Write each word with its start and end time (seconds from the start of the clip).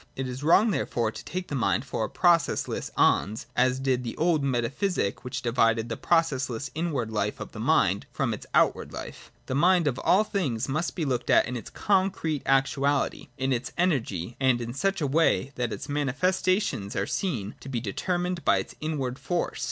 It 0.15 0.27
is 0.27 0.41
wrong 0.41 0.71
therefore 0.71 1.11
to 1.11 1.23
take 1.23 1.47
the 1.47 1.53
mind 1.53 1.85
for 1.85 2.03
a 2.03 2.09
processless 2.09 2.89
ens, 2.97 3.45
as 3.55 3.79
did 3.79 4.03
the 4.03 4.17
old 4.17 4.43
meta 4.43 4.71
physic 4.71 5.23
which 5.23 5.43
divided 5.43 5.89
the 5.89 5.95
processless 5.95 6.71
inward 6.73 7.11
life 7.11 7.39
of 7.39 7.51
the 7.51 7.59
mind 7.59 8.07
from 8.11 8.33
its 8.33 8.47
outward 8.55 8.91
life. 8.93 9.31
The 9.45 9.53
mind, 9.53 9.85
of 9.85 9.99
all 9.99 10.23
things, 10.23 10.67
must 10.67 10.95
be 10.95 11.05
looked 11.05 11.29
at 11.29 11.45
in 11.45 11.55
its 11.55 11.69
concrete 11.69 12.41
actuality, 12.47 13.27
in 13.37 13.53
its 13.53 13.71
energy; 13.77 14.35
and 14.39 14.57
70 14.59 14.73
FIRST 14.73 14.85
ATTITUDE 14.85 14.97
TO 14.97 15.05
OBJECTIVITY. 15.05 15.51
[35 15.51 15.51
in 15.51 15.51
such 15.51 15.59
a 15.59 15.61
way 15.65 15.67
that 15.67 15.73
its 15.75 15.87
manifestations 15.89 16.95
are 16.95 17.05
seen 17.05 17.55
to 17.59 17.69
be 17.69 17.79
deter 17.79 18.17
mined 18.17 18.43
by 18.43 18.57
its 18.57 18.73
inward 18.81 19.19
force. 19.19 19.59